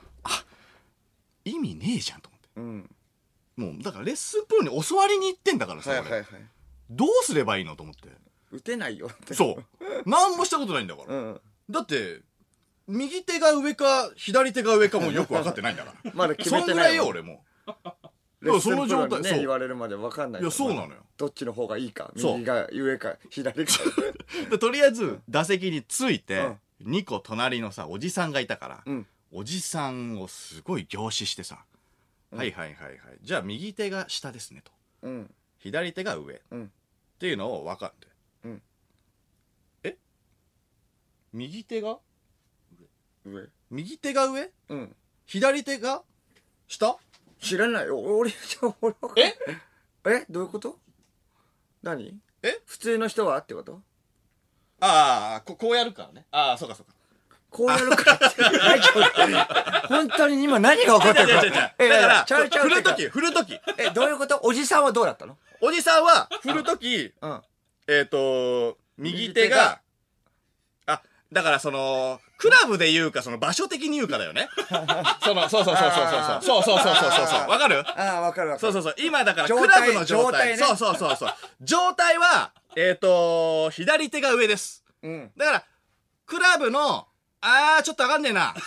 [1.45, 2.49] 意味ねえじゃんと思って。
[2.57, 2.95] うん。
[3.71, 6.27] もうだからレッスンプロに教わりに行ってんだからさ、俺はいはいはい。
[6.89, 8.09] どうすればいいのと思って。
[8.51, 9.33] 打てないよって。
[9.33, 9.65] そう。
[10.05, 11.41] 何もしたことないんだから、うん。
[11.69, 12.21] だって
[12.89, 16.11] 右手が上か左手が上かもよく分かってないんだから。
[16.15, 17.45] まだ決そんぐらめてないいよ俺も。
[18.41, 19.33] レッスンプロにその状態そう。
[19.33, 21.05] ね言われるまで分かんないいやそうなのよ。
[21.17, 22.11] どっちの方がいいか？
[22.17, 22.33] そう。
[22.35, 23.73] 右が上か左か
[24.49, 26.39] で とりあえず打席について、
[26.81, 26.91] うん。
[26.93, 29.07] 2個隣のさおじさんがいたから、うん。
[29.31, 31.63] おじさんをすごい凝視してさ、
[32.31, 32.97] はいはいはいはい。
[33.21, 34.71] じゃあ右手が下ですねと。
[35.03, 35.33] うん。
[35.59, 36.35] 左手が上。
[36.35, 36.71] っうん。
[37.19, 38.07] ていうのを分かって、
[38.45, 38.61] うん。
[39.83, 39.97] え？
[41.33, 41.99] 右手が？
[43.29, 43.47] 上。
[43.71, 44.49] 右手が上？
[44.69, 44.95] うん。
[45.25, 46.01] 左手が
[46.67, 46.97] 下？
[47.39, 47.87] 知らない。
[47.87, 48.31] よ俺
[48.81, 48.95] 俺。
[49.01, 49.35] わかんない
[50.05, 50.25] え？
[50.29, 50.77] どういうこと？
[51.83, 52.17] 何？
[52.43, 52.59] え？
[52.65, 53.81] 普通の人はってこと？
[54.81, 56.25] ああここうやるからね。
[56.31, 56.93] ああそうかそうか。
[57.49, 59.87] こうやるからって。
[59.87, 61.33] 本当に今何が起こってるか。
[61.33, 63.59] 違う違う違うだえからちゃうちゃう振るとき振るとき。
[63.77, 64.39] えどういうこと？
[64.43, 65.37] おじさんはどうだったの？
[65.61, 67.41] おじさんは振るときうん。
[67.87, 69.81] えっと右手が
[70.85, 74.47] あだからそのクラブで言うか、その場所的に言うかだよね。
[75.21, 76.41] その、そうそうそうそうそう。
[76.41, 77.49] そうそうそうそうそうそう。
[77.49, 77.83] わかる？
[77.85, 78.71] ああ、わかるわかる。
[78.73, 78.95] そうそうそう。
[78.97, 80.57] 今だから、クラブの状態。
[80.57, 81.33] そうそうそうそう。
[81.61, 84.85] 状態は、えっ、と、左手が上です。
[85.03, 85.31] うん。
[85.35, 85.63] だから、
[86.25, 87.07] クラブの、
[87.41, 88.53] あー、ちょっとわかんねえな。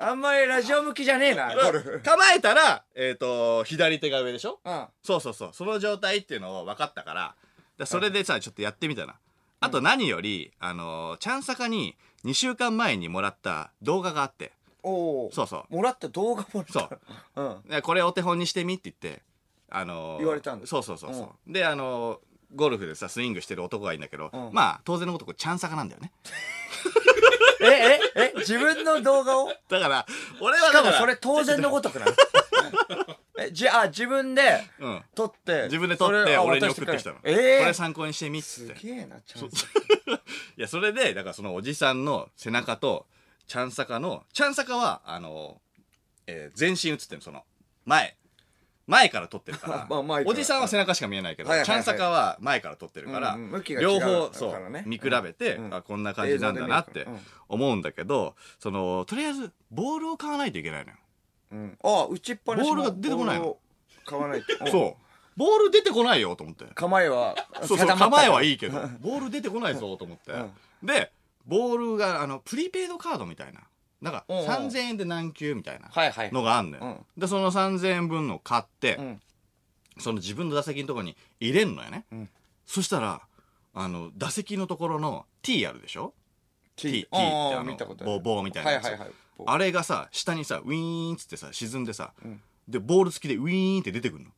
[0.00, 2.00] あんまりラジオ向きじゃねえな、ゴルフ。
[2.04, 4.60] 構えたら、えっ、と、左手が上でしょ？
[4.64, 4.86] うん。
[5.02, 5.50] そうそうそう。
[5.52, 9.16] その状態っていうのを分かったから、それでさ、ちょっとやってみたな。
[9.60, 14.52] あと何よりあのチャンサカに2週間前にもらった動画があって。
[14.82, 15.74] おおそうそう。
[15.74, 16.72] もらった動画もらった。
[16.72, 17.00] そう。
[17.36, 17.68] うん。
[17.68, 19.22] でこれお手本にしてみって言って
[19.70, 22.20] あの言われたんですそうそうそうそう、であの
[22.54, 24.50] ゴルフでさスイングしてる男がいいんだけど、うん。
[24.52, 26.12] まあ当然のことこチャンサカなんだよね。
[27.60, 29.48] えええ自分の動画を？
[29.68, 30.06] だから
[30.40, 32.06] 俺はしだからかもそれ当然のごとくな。
[32.06, 32.12] の
[33.40, 34.42] えじゃあ自分で
[34.80, 35.02] うん。
[35.14, 39.64] 撮って自分で撮ってそれを俺に渡送ってきたの、ええこれ参考にしてみっつすってげえなチャンス
[40.56, 43.06] いやそれでだからそのおじさんの背中と
[43.46, 45.60] チャンサカのチャンサカはあの、
[46.26, 47.44] えー全身映ってるその
[47.84, 48.16] 前。
[48.86, 50.30] 前から撮ってるから、 まあ前から。
[50.30, 51.82] おじさんは背中しか見えないけど、はいはいはい。
[51.82, 54.82] チャンサカは前から撮ってるから、うんうん向きが違う両方そからね。
[54.86, 60.96] う見比べて、うんあこんな感じなんだなって映像で見るか思うんだけどそのとりあえずボールを買わないといけないのよ、
[61.50, 61.78] うん。
[61.82, 63.44] あ打ちっぱなしボールが出てこないの？
[63.44, 63.58] ボールを
[64.04, 64.46] 買わないと。
[64.64, 64.94] うんそう。
[65.36, 66.64] ボール出てこないよと思って。
[66.74, 68.80] 構えはそうそう構えはいいけど。
[69.00, 70.52] ボール出てこないぞと思って、うん。
[70.82, 71.12] で
[71.46, 73.60] ボールがあのプリペイドカードみたいな。
[74.00, 74.46] なんかうんうん。
[74.46, 76.32] 3000円で何球みたいなはいはい。
[76.32, 79.22] のがあんのよ、でその3000円分のを買って、うん。
[79.98, 82.28] その自分の打席のところに入れんのよね、ん。
[82.66, 83.22] そしたら
[83.74, 86.14] あの打席のところの T あるでしょ？
[86.78, 88.20] T, T ってあの見たことある。
[88.20, 89.10] 棒棒みたいなやつ、はいはいはい
[89.46, 92.40] あれがさ下にさウィーンっつってさ沈んでさ、ん。
[92.66, 94.30] でボール付きでウィーンって出てくるの。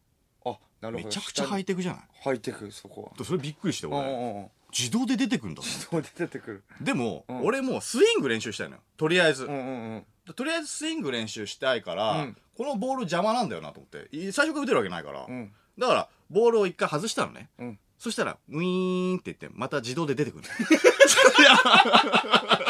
[0.45, 1.09] あなるほど。
[1.09, 2.03] めちゃくちゃハイテクじゃない？
[2.23, 3.25] ハイテクそこは。
[3.25, 4.47] それびっくりしてうんうん俺うん。
[4.79, 5.71] 自動で出てくるんだもん。
[5.71, 6.65] そう出てくる。
[6.83, 7.41] でも、ん。
[7.43, 8.83] 俺もうスイング練習したいのよ。
[8.99, 10.35] とりあえず、うんうんうん。
[10.35, 12.37] とりあえずスイング練習したいから、うん。
[12.59, 14.15] このボール邪魔なんだよなと思って。
[14.15, 15.51] い最初から打てるわけないから、うん。
[15.79, 20.45] だからボールを一回外したのね、うんそしたらウィーンって言ってまた自動で出てくる。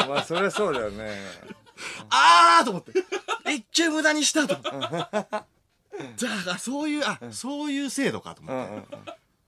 [0.01, 1.17] の まあそりゃそうだよね。
[2.11, 2.91] あーと思って。
[3.49, 4.97] 一球無駄にしたと思って。
[4.97, 5.45] だか
[6.45, 8.97] らそういうあ、そういう制度かと思って、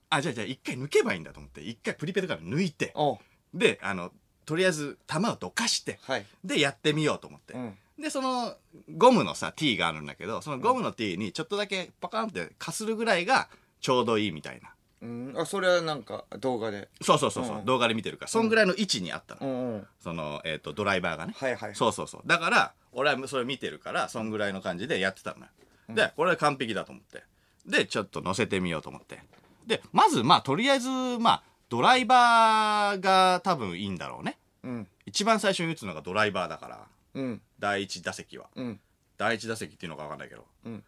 [0.10, 1.60] あじゃあじゃあ一回抜けばいいんだと思って。
[1.60, 2.94] 一回プリペイドから抜いて。
[2.96, 3.20] お
[3.54, 4.14] であの
[4.46, 6.00] とりあえず球をどかして。
[6.04, 6.26] はい。
[6.46, 7.78] でやってみようと思って、うん。
[8.00, 8.56] でその
[8.96, 13.50] ゴムのさ T があるんだけどそのゴムの T にちょっとだけパカンってかするぐらいが
[13.82, 14.73] ちょうどいいみたいな
[15.04, 15.34] うん。
[15.38, 16.88] あそれはなんか動画で。
[17.02, 17.66] そうそうそうそう、うん。
[17.66, 18.30] 動画で見てるから。
[18.30, 19.88] そんぐらいの位置にあったの、うんうん。
[20.00, 21.76] その、えー、とドライバーがね、はいはい。
[21.76, 22.22] そうそうそう。
[22.26, 25.46] だから俺はそれ見てるからそんぐらいの感じでやってたのよ、
[25.90, 27.24] でこれは完璧だと思って。
[27.66, 29.20] でちょっと乗せてみようと思って。
[29.68, 34.38] でまずまあとりあえずまあドライバーが多分いいんだろうね。
[34.64, 34.88] うん。
[35.06, 36.88] 一番最初に打つのがドライバーだから。
[37.16, 37.42] うん。
[37.60, 38.48] 第一打席は。
[38.56, 38.80] うん。
[39.18, 40.84] 第一打席っていうのか分かんないけど、うん。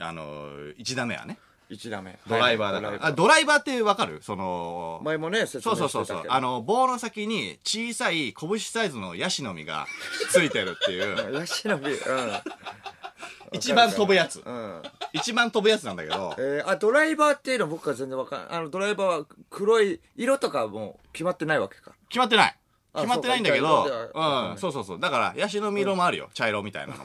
[0.00, 1.38] あの1打目はね
[1.70, 2.18] 1打目。
[2.26, 4.20] ドライバーだから、はいあドライバーって分かる？
[4.22, 6.04] その前もね説そう明そうそうそう。
[6.04, 6.34] してたけど。
[6.34, 9.86] あの棒の先に小さい拳サイズのヤシの実が
[10.30, 11.34] ついてるっていう。
[11.38, 12.32] ヤシの実うん。
[13.52, 14.42] 一番飛ぶやつ。
[14.44, 14.82] うん。
[15.14, 16.34] 一番飛ぶやつなんだけど。
[16.38, 21.92] えー、あドライバーっていうの僕は全然わかんないあのドライバーは黒い色とかはもう決まってないわけか。
[22.10, 22.50] 決まってない。
[22.50, 22.57] あ
[22.94, 25.00] 決まってないんだけどそうんそうそうそう。
[25.00, 27.04] だからヤシの実色もあるよ、茶色みたいなの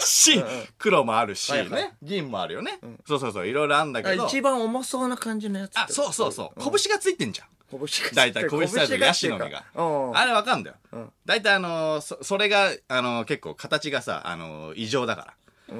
[0.00, 0.42] し
[0.78, 1.70] 黒もあるし、はいはい。
[1.70, 1.94] ね。
[2.02, 4.26] 銀もあるよね、そうそうそういろいろあるんだあけど。
[4.26, 7.48] 一番重そうな感じのやつあそうそうそう、拳がついてんじゃん。
[7.70, 9.64] 拳が大体拳サイズのヤシの実が。
[9.74, 10.16] うん。
[10.16, 11.12] あれわかんだよ、ん。
[11.24, 15.34] 大体あのーそそれがあのー結構形がさあのー異常だか
[15.68, 15.78] ら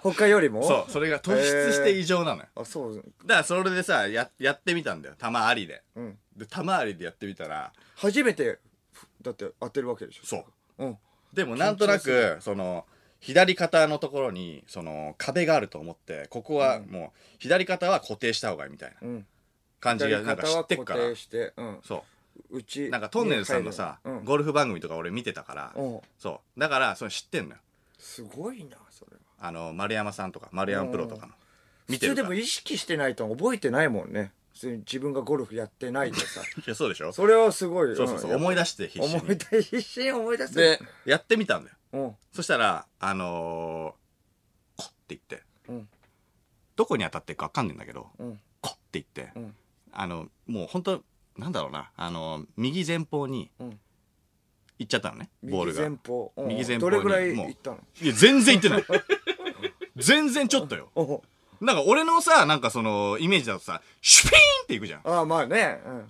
[0.14, 0.62] 他よりも？
[0.66, 2.96] そうそれが突出して異常なのよ、あそう。
[2.96, 5.14] だからそれでさややってみたんだよ。
[5.18, 5.82] 玉ありで。
[5.94, 6.18] うん。
[6.36, 8.58] で玉ありでやってみたら初めて
[9.22, 10.26] だって当てるわけでしょ？
[10.26, 10.44] そ
[10.78, 10.84] う。
[10.84, 10.98] うん。
[11.32, 12.86] でもなんとなくその
[13.20, 19.26] 左肩のところにその壁があると思ってここはもう左肩は固定した方がいいみたいなうん。
[19.78, 21.00] 感じが左なんか知ってっから。
[21.00, 21.78] 固定してうん。
[21.84, 21.96] そ
[22.50, 22.56] う。
[22.56, 24.24] うちなんかトンネルズさんのさ、うん。
[24.24, 26.00] ゴルフ番組とか俺見てたから、うん。
[26.18, 26.60] そう。
[26.60, 27.56] だからそれ知ってんのよ。
[27.98, 28.78] すごいな
[29.40, 31.32] あの丸山さんとか丸山プロとかの。
[31.88, 32.26] 見てるから。
[32.26, 34.32] 普通でも意識してないと覚えてないもんね。
[34.52, 36.42] 普通に自分がゴルフやってないとさ。
[36.60, 37.12] いやそうでしょ。
[37.12, 37.96] それはすごい。
[37.96, 38.34] そうそうそう、ん。
[38.36, 39.20] 思い出して必死に。
[39.20, 40.54] 思い出必死に思い出す。
[40.54, 41.76] でやってみたんだよ。
[41.92, 42.16] うん。
[42.32, 45.88] そしたらあのー、コッって言って、うん。
[46.76, 48.40] どこに当たってるか分かんないんだけど、うん。
[48.60, 49.56] コッって言って、うん。
[49.92, 51.04] あのもう本当
[51.38, 51.90] なんだろうな。
[51.96, 53.80] あの右前方にうん。
[54.78, 56.32] 行っちゃったのねボール右が前方。
[56.36, 56.48] うん。
[56.48, 57.46] 右前方にどれぐらいもう。
[57.48, 57.78] 行ったの？
[58.02, 58.84] いや全然行ってない
[59.96, 60.88] 全然ちょっとよ。
[60.94, 61.22] お
[61.60, 65.00] なんか俺のさなんかそのイメージだとさシュピーンっていくじゃん。
[65.04, 65.80] ああまあね。
[65.84, 66.08] うん。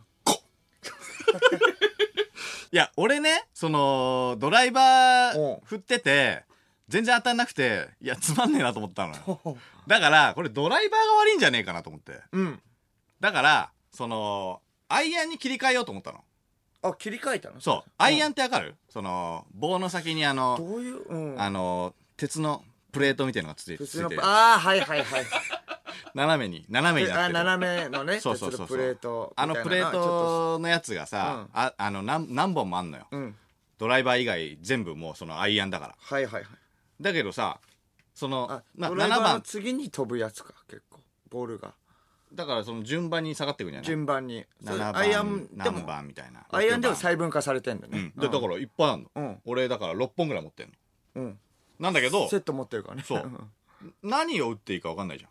[2.72, 6.44] いや俺ねそのドライバうんー振ってて
[6.88, 9.56] 全然当たんなくていやつまんねえなと思ったのよ。
[9.86, 12.20] だからこれドライバーが悪いんじゃねえかなと思って。
[12.32, 12.60] うん。
[13.20, 16.20] だからそのアイアンに切り替えようと思ったの。
[16.82, 17.60] あ切り替えたの？
[17.60, 17.90] そう。
[17.98, 18.74] アイアンンってわかる？
[18.88, 21.40] その棒の先にあのどういううん。
[21.40, 24.22] あの鉄のプレートみたいのがついて普通のついて。
[24.22, 25.26] るああはいはいはい。
[26.14, 28.76] 斜めに斜めになってある斜めのねそうそうそうそう。
[28.76, 31.60] 鉄のプレートあのプレートのやつがさ、うん。
[31.60, 33.06] ああの何何本もあんのよ。
[33.10, 33.36] とうん。
[33.78, 35.96] ドライバー以外全部もうそのアイアンだから。
[35.98, 36.44] はいはいはい。
[37.00, 37.60] だけどさ
[38.14, 39.42] そのあまあ、7ドライバーの番。
[39.42, 41.00] 次に飛ぶやつか結構。
[41.30, 41.74] ボールが。
[42.32, 43.86] だからその順番に下がっていくんじゃない？
[43.86, 44.44] 順番に。
[44.64, 46.44] それ7番アイアンで何も番みたいな。
[46.50, 48.12] アイアンでも6番細分化されてんだね。
[48.16, 49.40] うん、でだからいっぱいあんの、うん。
[49.46, 50.74] 俺だから6本ぐらい持ってんの。
[51.16, 51.38] うん
[51.80, 53.02] なんだけどセット持ってるからね。
[53.04, 53.30] そう。
[54.02, 55.30] 何を打っていいか分かんないじゃん。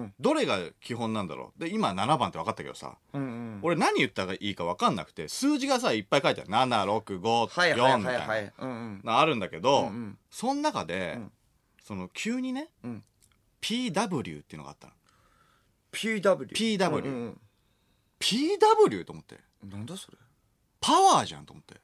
[0.00, 0.14] うん。
[0.18, 1.60] どれが基本なんだろう。
[1.60, 2.96] で今7番って分かったけどさ。
[3.12, 3.60] うんうん。
[3.62, 6.50] 俺何言ったらいいか分かんなくて数字がさいっぱい書いてある。
[6.50, 8.52] 765はいはい4みたい
[9.04, 9.18] な。
[9.20, 10.18] あるんだけど、うんうん。
[10.30, 11.32] その中で、うん。
[11.82, 13.04] その急にね、うん。
[13.60, 14.94] PW っていうのがあったの。
[15.92, 17.40] PW PW うんうん
[18.18, 19.38] PW と思って。
[19.62, 20.18] うんなんだそれ？
[20.80, 21.74] パワーじゃんと思って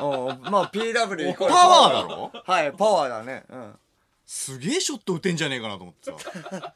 [0.00, 2.30] お うまあ PW イコールパワーだろ？
[2.44, 3.44] はいパワーだね。
[3.48, 3.78] うん。
[4.26, 6.74] すげえショット打てんじゃねえかなと思ってさ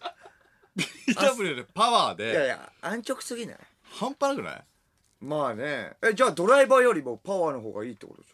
[0.77, 3.57] PW でパワーいやいでや安直すぎない？
[3.99, 4.65] 半端なくない？
[5.21, 5.93] まあね。
[6.03, 8.31] えじゃあドライバーよりもパワーの方がいいってことでし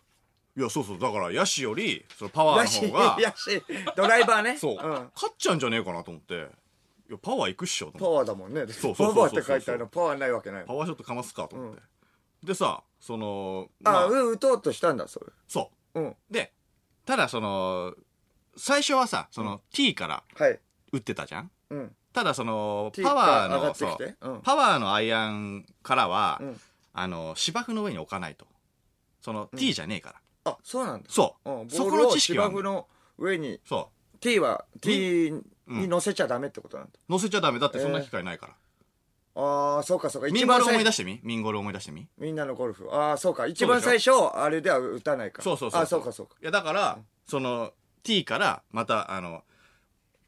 [0.57, 0.99] いやそうそう。
[0.99, 3.63] だからヤシよりそのパょワーの方がやし
[3.95, 4.57] ドライバーね。
[4.59, 4.77] そう、ん。
[5.15, 6.35] 勝っちゃうんじゃねえかなと思って。
[7.09, 8.31] いやパワーいくっしょとパ思って。
[8.31, 8.73] ワーだもんね。
[8.73, 11.83] そうそうそうそうパワーって書いてあるのパワーないわけないパワーショットかますかと思って、
[12.43, 14.07] でさそのあ、まあ。
[14.07, 15.27] うん打とうとしたんだそれ。
[15.49, 16.01] そう。
[16.01, 16.17] うん。
[16.31, 16.53] で
[17.05, 17.95] ただその
[18.57, 20.61] 最初はさその T からはい。
[20.93, 21.51] 打ってたじゃん？
[21.71, 21.97] うん。
[22.13, 24.17] ただその T パワーから上がのってきて？
[24.23, 24.35] そう。
[24.35, 24.41] うん。
[24.43, 26.61] パワーのアイアンからは、うん。
[26.93, 28.47] あの芝生の上に置かないと。
[29.21, 31.07] その T じゃねえから、あそうなんだ。
[31.09, 32.59] そう、うん、ボそこのールを知識はあんの。
[32.59, 32.87] 芝生の
[33.19, 35.81] 上にそ T は T うん。
[35.83, 37.61] に乗せちゃダメってことなんだ、う乗せちゃダメ。
[37.61, 38.55] だってそんな機会ないから、
[39.35, 40.29] ああそうかそうか。
[40.29, 41.21] ミンゴル思い最出してみ？
[41.23, 42.09] ミンゴル思い出してみ？
[42.19, 42.91] みんなのゴルフ。
[42.91, 43.47] ああそうか。
[43.47, 45.41] 一番最初あれでは打たないか。
[45.43, 46.35] そうそうそうあそうかそうか。
[46.43, 49.43] いやだから、その T からまたあの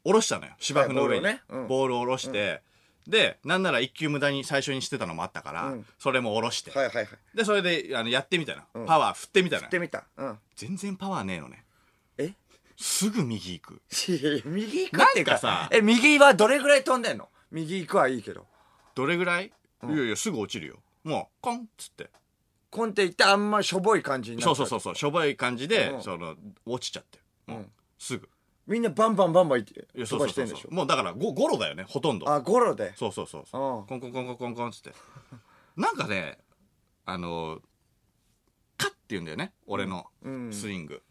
[0.05, 0.53] 下ろしたのよ。
[0.59, 1.63] 芝生の上に、はいボールをね。
[1.63, 1.67] うん。
[1.67, 2.61] ボールを下ろして、
[3.05, 5.85] でなんなら一球無駄に最初にしてたのもあったから、うん。
[5.99, 7.07] それも下ろして、はいはいはい。
[7.35, 8.85] でそれであのやってみたの、うん。
[8.85, 10.05] パワー振ってみたの振ってみた。
[10.17, 10.39] うん。
[10.55, 11.65] 全然パワーねえのね。
[12.17, 12.33] え？
[12.77, 13.81] すぐ右行く。
[14.45, 15.67] 右行くっていかさ。
[15.71, 17.27] え右はどれぐらい飛んでんの？
[17.51, 18.47] 右行くはいいけど
[18.95, 19.51] どれぐらい、
[19.83, 20.79] いやいやすぐ落ちるよ。
[21.03, 22.09] もうコンっつって。
[22.69, 26.01] コンテ行ってあんましょぼい感じになそうそうそうそうしょぼい感じで、うん。
[26.01, 27.19] その落ちちゃって。
[27.45, 27.71] もう、うん。
[27.99, 28.27] すぐ。
[28.65, 30.69] みんなバンバンバンバン行っていやそ飛うそうそうそばしてんでしょ？
[30.71, 32.29] うもうだからゴゴロだよねほとんど。
[32.29, 32.93] あゴロで。
[32.95, 33.79] そうそうそうそう。
[33.79, 33.85] うん。
[33.85, 34.93] コンコンコンコンコンコンっつって。
[35.75, 36.37] なんかね
[37.05, 37.59] あの
[38.77, 40.53] カッって言うんだよね俺のうん。
[40.53, 41.03] スイング、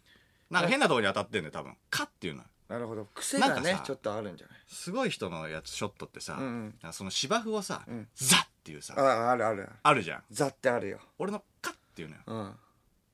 [0.50, 1.76] なんか変なところに当たってんだよ多分。
[1.90, 3.06] カッっていうのなるほど。
[3.14, 4.56] 癖なんかさがねちょっとあるんじゃない？
[4.66, 8.08] すごい人のやつショットってさ、うんその芝生をさ、うん。
[8.14, 9.68] ザッっていうさああるある。
[9.82, 10.22] あるじゃん。
[10.30, 10.98] ザってあるよ。
[11.18, 12.22] 俺のカッっていうのよ。
[12.26, 12.44] うん。
[12.44, 12.54] は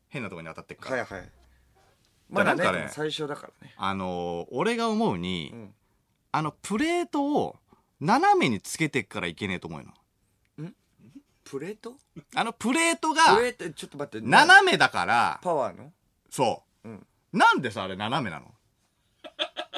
[0.08, 1.30] 変なところに当たってっから、いはい。
[2.30, 3.74] まだねなんかね最初だからね。
[3.76, 5.74] あのー俺が思うに、うん。
[6.30, 7.56] あのプレートを
[8.00, 9.92] 斜めにつけてっからいけねえと思うの。
[11.44, 11.94] プレート？
[12.34, 14.26] あのプレートがプレートちょっと待って。
[14.26, 15.90] 斜めだからパワーの？
[16.30, 17.06] そう、うん。
[17.32, 18.52] なんでさあれ斜めなの？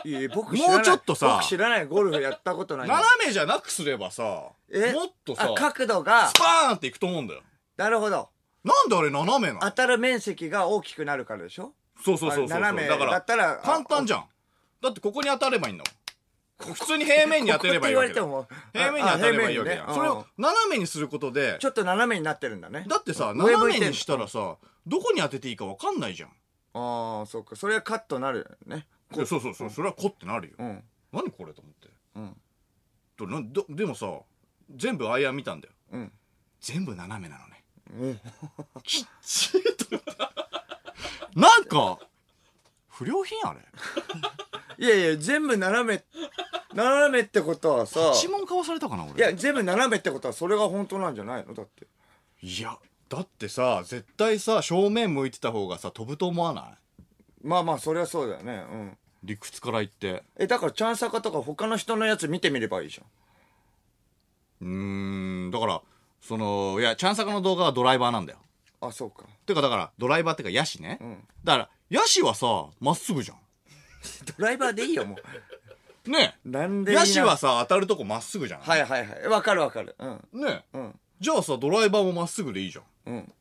[0.05, 0.77] いや僕知らない。
[0.77, 1.37] もうちょっとさ。
[1.37, 2.89] 僕知らないゴルフやったことない。
[2.89, 6.29] 斜めじゃなくすればさもえっとさあ角度が。
[6.29, 7.43] スパーンっていくと思うんだよ。
[7.77, 8.31] なるほど。
[8.65, 9.61] なんであれ斜めなの？
[9.61, 11.73] 当たる面積が大きくなるからでしょ？
[12.03, 14.25] そうそうそうそうあ斜めだからだったら簡単じゃん。
[14.83, 16.75] だってここに当たればいいんだもん。
[16.75, 18.27] 普通に平面に当てればいいわけだよ。
[18.27, 19.25] ここって平面言われても。
[19.25, 20.25] に当たればいいわけじゃん、あそれをうん。
[20.37, 22.85] 斜めにすることでちょっと斜めになってるんだね。
[22.87, 23.43] だってさうん。
[23.43, 23.67] 上向いてんの。
[23.67, 26.29] 斜めにしたらさどこに当てていいか分かんないじゃん。
[26.75, 27.57] ああそうか。
[27.57, 30.85] それはカットなるよねそうそうそうそれはコってなるよ、うん。
[31.13, 31.89] 何これと思って。
[32.17, 32.37] うん。
[33.17, 34.07] どなどでもさ
[34.75, 35.75] 全部アイアン見たんだよ。
[35.93, 36.13] うん。
[36.61, 37.65] 全部斜めなのね。
[38.85, 40.01] きっちりと。
[41.35, 41.99] なんか
[42.89, 43.61] 不良品あれ。
[44.79, 46.05] いやいや全部斜め
[46.73, 48.13] 斜めってことはさ。
[48.15, 49.15] 一問買わされたかな俺。
[49.15, 51.87] いや全部斜めってことはそれが本当なんじゃないのだって。
[52.43, 56.63] いやだってさ絶対さ正面向いてた方がさ飛ぶと思わな
[57.43, 57.47] い？
[57.47, 58.65] まあまあそれはそうだよね。
[58.71, 60.23] うん理屈から言って。
[60.39, 63.01] えだからチャンサカとか他の人のやつ見てみればいいじ
[64.61, 65.83] うーんだから
[66.21, 68.39] そのいやチャンサカの動画はドライバーなんだよ。
[68.81, 69.25] ゃんあそうか。
[69.47, 71.27] てかだからドライバーってかヤシね、ん。
[71.45, 73.35] だからヤシはさまっすぐじゃ
[74.39, 75.17] ドライバーでいいよも
[76.09, 79.29] んねうなんでヤシはさ当たるとこまっすぐじゃん、はいはいはい。
[79.29, 79.95] わかるわかる。
[79.99, 80.41] うん。
[80.41, 81.01] ねうん。
[81.21, 82.85] じゃあさドライバーもまっすぐでいいじゃん。
[83.07, 83.33] うん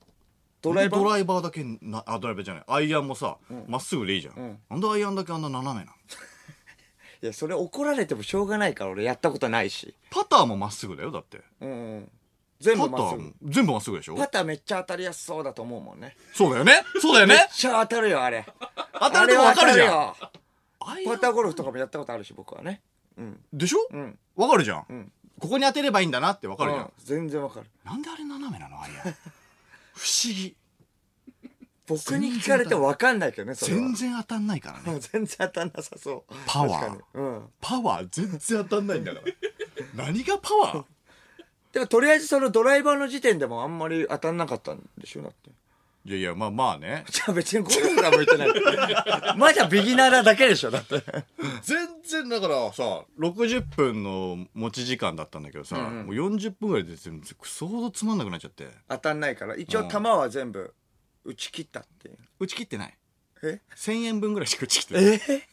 [0.62, 1.04] ドライバー？
[1.04, 2.63] ドライバーだけなあドライバーじゃない。
[2.67, 4.60] アイアンもさま、っすぐでいいじゃん、ん。
[4.69, 5.98] なんでアイアンだけあんな斜めなの？
[7.22, 9.95] いやそれ怒られてもしょうがないから俺やったことないし。
[10.10, 11.41] パターもまっすぐだよだって。
[11.62, 12.12] うんうん。
[12.62, 13.22] 全パタ部まっすぐ。
[13.22, 14.15] ーも全部まっすぐでしょ？
[14.15, 16.15] パターめっちゃ当たりやすそうだと思うもんね。
[16.34, 16.82] そうだよね。
[17.02, 18.45] そうだよめっねちゃ当たるよあれ。
[18.93, 19.88] 当たるとこ分かるじゃん。
[19.88, 20.38] あれは当たるよ。
[20.80, 21.13] アイアン？
[21.15, 22.82] パターゴルフとかもやったことあるし僕はね。
[23.17, 23.39] うん。
[23.54, 24.17] でしょ、うん。
[24.38, 25.12] 分かるじゃん、ん。
[25.39, 26.91] ここに当てればいいんだなって分かるじゃん、うん。
[27.00, 27.65] 全然わかる。
[27.84, 29.15] なんであれ斜めなのアイアン？
[30.00, 30.56] 不思議。
[31.88, 33.80] 僕に聞かれてもわかんないけどねそれは。
[33.82, 35.00] 全然当たんないからね。
[35.12, 36.34] 全然当たんなさそう。
[36.46, 36.72] パワー。
[36.80, 37.02] 確かに。
[37.14, 37.48] うん。
[37.60, 39.34] パワー全然当たんないんだから。
[40.06, 40.86] 何がパワー？
[41.74, 45.52] でもとりあえずそのドライバーの時点でもあんまり当たんなかったんでしょだって
[46.06, 47.04] いやいやまあまあね。
[47.12, 48.50] じゃあ別にゴルフが向いてない。
[49.38, 51.04] まだビギナーなだけでしょだって。
[51.62, 58.68] 全然だからさ60分の持ち時間だったんだけどさ、もう40分ぐらいで全然クソほどつまんなくなっちゃって。
[58.88, 59.56] 当たんないから。
[59.56, 60.74] 一応球は全部
[61.26, 62.18] 打ち切ったっていう。
[62.40, 62.98] 打ち切ってない。
[63.44, 65.22] え？1000円分ぐらいしか打ち切ってない。
[65.28, 65.48] え？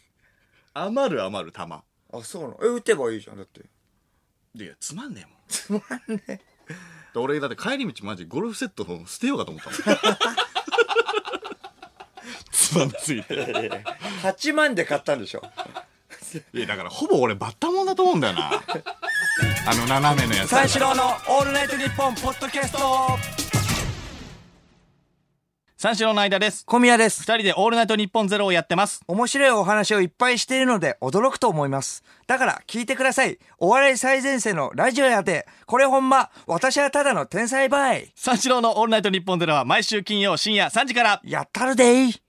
[0.74, 1.82] 余る余る球あ
[2.22, 2.58] そうなの？
[2.62, 3.62] え打てばいいじゃんだって。
[4.54, 5.36] いやつまんねえもん。
[5.48, 6.40] つまんねえ
[7.16, 10.00] で俺だって帰り道マジゴルフセットの捨てようかと思ったもん。
[12.52, 13.34] つまんなすぎて。
[14.22, 15.42] 8万で買ったんでしょ。
[16.52, 18.62] いやだからほぼ俺バッタモンだと思うんだよな。
[19.66, 20.50] あの斜めのやつ。
[20.50, 22.78] 三四郎のオールナイトニッポンポッドキャスト
[25.86, 32.02] 三四郎の間です小宮です二人でオールナイトニッポンゼロをやってます面白いお話をいっぱいしているので驚くと思います。
[32.26, 33.38] だから聞いてください。
[33.58, 38.10] お笑い最前線のラジオやで、これほんま、私はただの天才バイ。
[38.16, 42.25] 三四郎のオールナイトニッポンゼロは毎週金曜深夜3時からやったるでい。